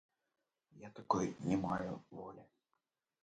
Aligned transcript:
Я 0.83 0.89
такой 0.99 1.27
не 1.51 1.57
маю 1.65 1.93
волі. 2.21 2.43